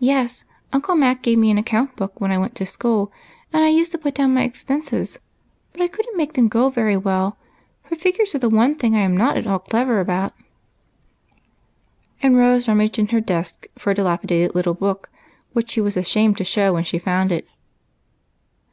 Yes, 0.00 0.44
Uncle 0.72 0.96
Mac 0.96 1.22
gave 1.22 1.38
me 1.38 1.52
an 1.52 1.56
account 1.56 1.94
book 1.94 2.20
when 2.20 2.32
I 2.32 2.38
went 2.38 2.56
to 2.56 2.66
school, 2.66 3.12
and 3.52 3.62
I 3.62 3.68
used 3.68 3.92
to 3.92 3.98
put 3.98 4.12
down 4.16 4.34
my 4.34 4.42
expenses, 4.42 5.20
but 5.72 5.80
I 5.80 5.86
could 5.86 6.04
n't 6.10 6.16
make 6.16 6.32
them 6.32 6.48
go 6.48 6.68
very 6.68 6.96
well, 6.96 7.36
for 7.84 7.94
figures 7.94 8.34
are 8.34 8.40
the 8.40 8.48
one 8.48 8.74
thing 8.74 8.96
I 8.96 9.02
am 9.02 9.16
not 9.16 9.36
at 9.36 9.46
all 9.46 9.60
clever 9.60 10.00
about," 10.00 10.32
said 12.20 12.34
Rose, 12.34 12.66
rummaging 12.66 13.04
in 13.04 13.08
her 13.12 13.20
desk 13.20 13.66
for 13.78 13.92
a 13.92 13.94
dilaj^i 13.94 14.26
dated 14.26 14.56
little 14.56 14.74
book, 14.74 15.10
which 15.52 15.70
she 15.70 15.80
was 15.80 15.96
ashamed 15.96 16.38
to 16.38 16.44
show 16.44 16.72
when 16.72 16.82
she 16.82 16.98
found 16.98 17.30
it. 17.30 17.46